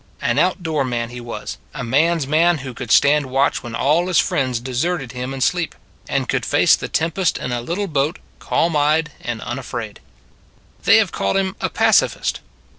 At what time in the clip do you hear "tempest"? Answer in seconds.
6.87-7.37